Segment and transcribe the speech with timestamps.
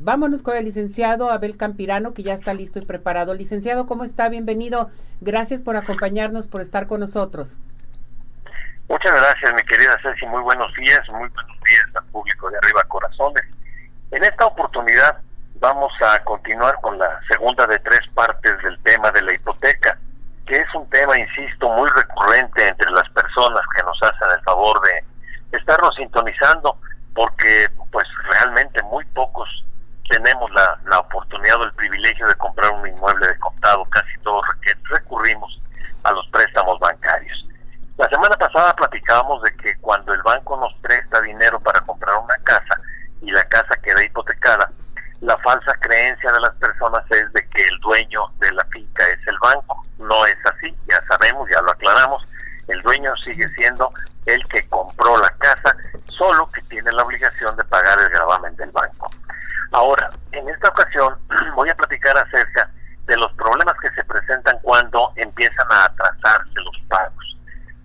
[0.00, 3.34] Vámonos con el licenciado Abel Campirano, que ya está listo y preparado.
[3.34, 4.30] Licenciado, ¿cómo está?
[4.30, 4.90] Bienvenido.
[5.20, 7.58] Gracias por acompañarnos, por estar con nosotros.
[8.88, 10.24] Muchas gracias, mi querida Ceci.
[10.26, 13.42] Muy buenos días, muy buenos días al público de Arriba Corazones.
[14.12, 15.18] En esta oportunidad
[15.56, 19.98] vamos a continuar con la segunda de tres partes del tema de la hipoteca,
[20.46, 24.80] que es un tema, insisto, muy recurrente entre las personas que nos hacen el favor
[24.80, 26.78] de estarnos sintonizando,
[27.14, 29.48] porque pues realmente muy pocos
[30.12, 34.44] tenemos la, la oportunidad o el privilegio de comprar un inmueble de contado, casi todos
[34.90, 35.60] recurrimos
[36.04, 37.46] a los préstamos bancarios.
[37.96, 42.36] La semana pasada platicábamos de que cuando el banco nos presta dinero para comprar una
[42.44, 42.78] casa
[43.22, 44.70] y la casa queda hipotecada,
[45.20, 49.26] la falsa creencia de las personas es de que el dueño de la finca es
[49.26, 49.82] el banco.
[49.98, 52.24] No es así, ya sabemos, ya lo aclaramos,
[52.68, 53.90] el dueño sigue siendo
[54.26, 55.74] el que compró la casa,
[56.06, 59.08] solo que tiene la obligación de pagar el gravamen del banco.
[59.70, 61.16] Ahora, en esta ocasión
[61.54, 62.68] voy a platicar acerca
[63.06, 67.36] de los problemas que se presentan cuando empiezan a atrasarse los pagos.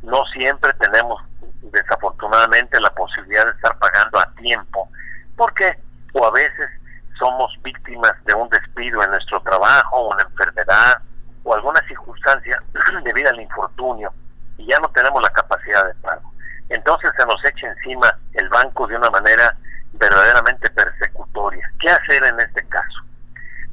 [0.03, 1.21] No siempre tenemos
[1.61, 4.89] desafortunadamente la posibilidad de estar pagando a tiempo,
[5.35, 5.77] porque
[6.13, 6.69] o a veces
[7.17, 11.01] somos víctimas de un despido en nuestro trabajo, una enfermedad
[11.43, 12.61] o alguna circunstancia
[13.03, 14.13] debido al infortunio
[14.57, 16.31] y ya no tenemos la capacidad de pago.
[16.69, 19.55] Entonces se nos echa encima el banco de una manera
[19.93, 21.71] verdaderamente persecutoria.
[21.79, 22.99] ¿Qué hacer en este caso?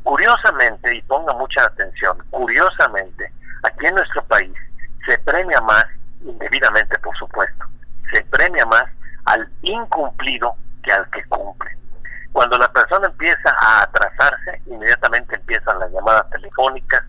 [0.03, 4.55] Curiosamente, y ponga mucha atención, curiosamente, aquí en nuestro país
[5.07, 5.85] se premia más,
[6.25, 7.65] indebidamente por supuesto,
[8.13, 8.85] se premia más
[9.27, 11.71] al incumplido que al que cumple.
[12.33, 17.03] Cuando la persona empieza a atrasarse, inmediatamente empiezan las llamadas telefónicas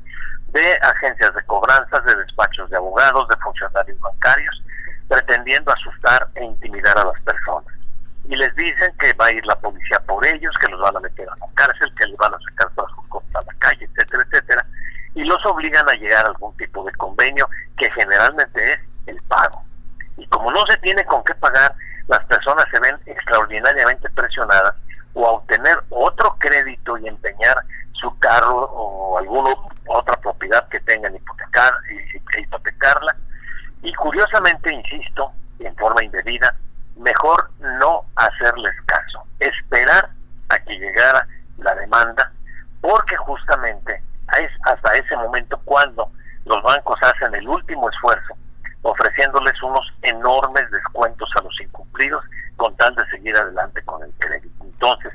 [0.49, 4.63] de agencias de cobranzas, de despachos de abogados, de funcionarios bancarios,
[5.07, 7.75] pretendiendo asustar e intimidar a las personas
[8.27, 10.99] y les dicen que va a ir la policía por ellos, que los van a
[10.99, 13.85] meter a la cárcel, que les van a sacar todas sus cosas a la calle,
[13.85, 14.65] etcétera, etcétera,
[15.13, 18.79] y los obligan a llegar a algún tipo de convenio que generalmente es
[19.27, 19.63] pago.
[20.17, 21.73] Y como no se tiene con qué pagar,
[22.07, 24.75] las personas se ven extraordinariamente presionadas
[25.13, 27.57] o a obtener otro crédito y empeñar
[27.93, 29.55] su carro o alguna
[29.87, 33.15] otra propiedad que tengan hipotecar, y, hipotecarla.
[33.81, 36.55] Y curiosamente, insisto, en forma indebida,
[36.97, 40.09] mejor no hacerles caso, esperar
[40.49, 42.31] a que llegara la demanda,
[42.81, 44.01] porque justamente
[44.39, 46.09] es hasta ese momento cuando
[46.45, 48.35] los bancos hacen el último esfuerzo,
[48.85, 52.23] ofreciéndoles unos enormes descuentos a los incumplidos
[52.55, 54.63] con tal de seguir adelante con el crédito.
[54.63, 55.11] Entonces,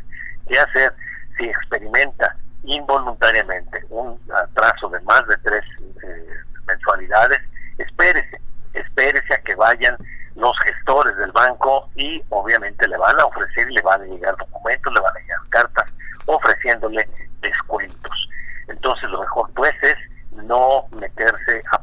[0.48, 0.92] ¿qué hacer
[1.38, 5.64] si experimenta involuntariamente un atraso de más de tres
[6.03, 6.34] eh,
[6.66, 7.38] mensualidades?
[7.78, 8.41] Espérese,
[8.75, 9.97] espérese a que vayan
[10.34, 14.36] los gestores del banco y obviamente le van a ofrecer y le van a llegar
[14.36, 15.92] documentos, le van a llegar cartas
[16.26, 17.09] ofreciéndole
[17.41, 18.28] descuentos.
[18.66, 19.97] Entonces lo mejor pues es
[20.32, 21.79] no meterse a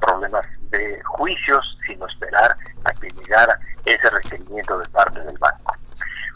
[1.18, 2.56] juicios, sino esperar
[2.86, 5.76] a que llegara ese requerimiento de parte del banco.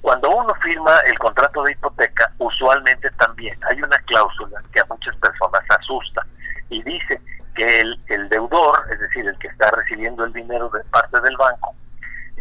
[0.02, 5.16] Cuando uno firma el contrato de hipoteca, usualmente también hay una cláusula que a muchas
[5.18, 6.26] personas asusta
[6.70, 7.22] y dice
[7.56, 11.76] que el, deudor, es decir, el que está recibiendo el dinero de parte del banco,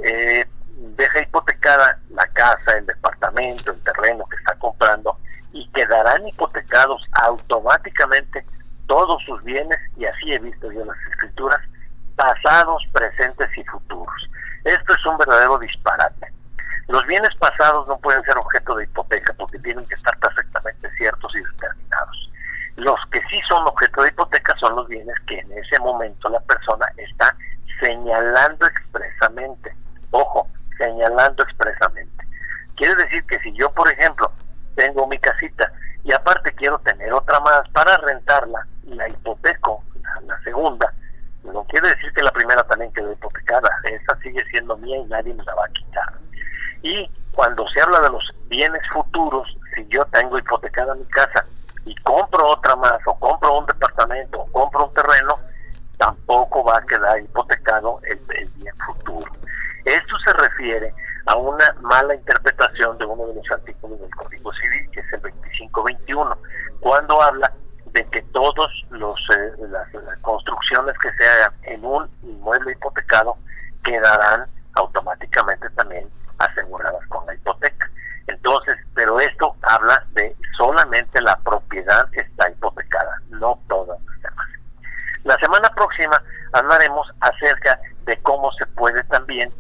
[0.03, 0.47] eh,
[0.97, 5.19] deja hipotecada la casa, el departamento, el terreno que está comprando
[5.53, 8.47] y quedarán hipotecados automáticamente
[8.87, 11.61] todos sus bienes, y así he visto yo las escrituras,
[12.21, 14.31] pasados, presentes y futuros.
[14.65, 16.27] Esto es un verdadero disparate.
[16.89, 21.35] Los bienes pasados no pueden ser objeto de hipoteca porque tienen que estar perfectamente ciertos
[21.35, 22.31] y determinados.
[22.77, 26.41] Los que sí son objeto de hipoteca son los bienes que en ese momento la
[26.41, 27.35] persona está
[27.81, 29.75] señalando expresamente
[30.11, 32.27] ojo, señalando expresamente.
[32.77, 34.31] Quiere decir que si yo, por ejemplo,
[34.75, 35.71] tengo mi casita
[36.05, 39.85] y aparte quiero tener otra más para rentarla y la hipoteco,
[40.27, 40.93] la, segunda,
[41.45, 45.35] no quiere decir que la primera también quedó hipotecada, esa sigue siendo mía y nadie
[45.35, 46.15] me la va a quitar.
[46.83, 51.45] Y cuando se habla de los bienes futuros, si yo tengo hipotecada mi casa
[51.85, 55.39] y compro otra más, o compro un departamento, o compro un terreno,
[55.99, 58.19] tampoco va a quedar hipotecado el
[58.57, 59.31] bien futuro.
[59.85, 60.95] Esto se refiere
[61.27, 65.21] a una mala interpretación de uno de los artículos del Código Civil, que es el
[65.21, 66.39] 2521,
[66.81, 67.53] cuando habla
[67.93, 69.89] de que todos los eh, las,
[70.21, 73.37] construcciones que se hagan en un inmueble hipotecado
[73.83, 74.47] quedarán
[74.81, 77.89] automáticamente también aseguradas con la hipoteca.
[78.27, 84.47] Entonces, pero esto habla de solamente la propiedad que está hipotecada, no todas las demás.
[85.25, 86.23] La semana próxima
[86.53, 89.53] hablaremos acerca de cómo se puede también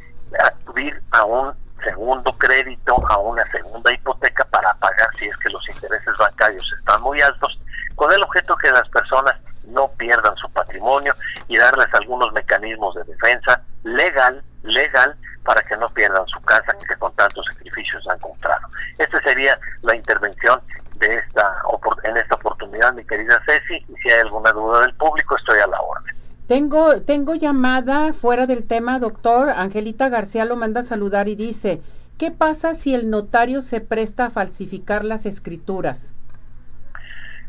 [0.44, 5.66] acudir a un segundo crédito, a una segunda hipoteca para pagar si es que los
[5.68, 7.58] intereses bancarios están muy altos,
[7.94, 9.34] con el objeto que las personas
[9.64, 11.14] no pierdan su patrimonio
[11.48, 16.96] y darles algunos mecanismos de defensa legal, legal, para que no pierdan su casa que
[16.96, 18.66] con tantos sacrificios han comprado.
[18.98, 20.60] Esta sería la intervención
[20.96, 21.62] de esta
[22.04, 25.66] en esta oportunidad, mi querida Ceci, y si hay alguna duda del público, estoy a
[25.66, 26.14] la orden.
[26.46, 29.50] Tengo, tengo llamada fuera del tema, doctor.
[29.50, 31.80] Angelita García lo manda a saludar y dice,
[32.18, 36.12] ¿qué pasa si el notario se presta a falsificar las escrituras?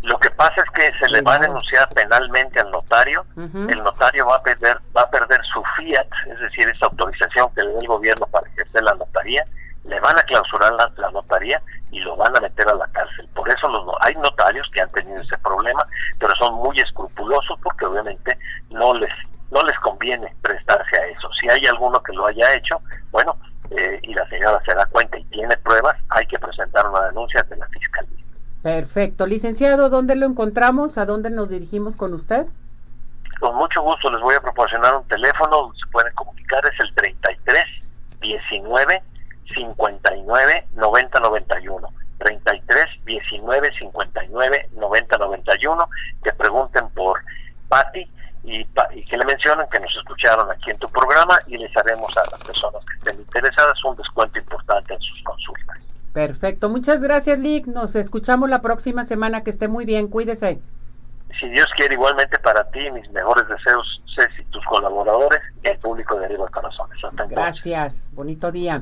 [0.04, 4.26] Lo que pasa es que se le va a denunciar penalmente al notario, el notario
[4.26, 7.80] va a perder va a perder su fiat, es decir, esa autorización que le da
[7.80, 9.46] el gobierno para ejercer la notaría,
[9.84, 11.62] le van a clausurar la, notaría
[11.92, 13.28] y lo van a meter a la cárcel.
[13.36, 15.86] Por eso los, hay notarios que han tenido ese problema,
[16.20, 18.38] pero son muy escrupulosos porque obviamente
[18.70, 19.12] no les
[19.52, 21.30] no les conviene prestarse a eso.
[21.40, 22.82] Si hay alguno que lo haya hecho,
[23.12, 23.38] bueno,
[23.72, 27.42] eh, y la señora se da cuenta y tiene pruebas, hay que presentar una denuncia
[27.42, 28.26] ante la fiscalía.
[28.82, 29.28] Perfecto.
[29.28, 30.98] Licenciado, ¿dónde lo encontramos?
[30.98, 32.48] ¿A dónde nos dirigimos con usted?
[33.40, 36.94] Con mucho gusto les voy a proporcionar un teléfono donde se pueden comunicar, es el
[36.96, 37.64] 33
[38.22, 39.04] 19
[39.54, 41.88] 59 90 91.
[42.18, 45.90] 33 19 59 90 91.
[46.24, 47.20] Que pregunten por
[47.70, 48.10] Patti
[48.44, 48.62] y,
[48.96, 52.22] y, que le mencionen que nos escucharon aquí en tu programa y les haremos a
[52.32, 55.78] las personas que estén interesadas un descuento importante en sus consultas.
[56.42, 60.60] Perfecto, muchas gracias Lick, nos escuchamos la próxima semana, que esté muy bien, cuídese.
[61.40, 66.18] Si Dios quiere, igualmente para ti, mis mejores deseos, Ceci, tus colaboradores y el público
[66.18, 66.98] de Arriba Corazones.
[67.30, 68.82] Gracias, bonito día.